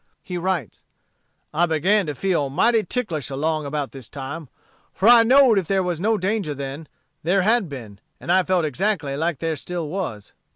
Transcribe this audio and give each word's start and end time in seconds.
He 0.23 0.35
writes: 0.35 0.83
"I 1.53 1.67
began 1.67 2.07
to 2.07 2.15
feel 2.15 2.49
mighty 2.49 2.81
ticklish 2.83 3.29
along 3.29 3.67
about 3.67 3.91
this 3.91 4.09
time; 4.09 4.49
for 4.95 5.07
I 5.07 5.21
knowed 5.21 5.59
if 5.59 5.67
there 5.67 5.83
was 5.83 6.01
no 6.01 6.17
danger 6.17 6.55
then, 6.55 6.87
there 7.21 7.43
had 7.43 7.69
been, 7.69 7.99
and 8.19 8.31
I 8.31 8.41
felt 8.41 8.65
exactly 8.65 9.15
like 9.15 9.37
there 9.37 9.55
still 9.55 9.87
was." 9.89 10.33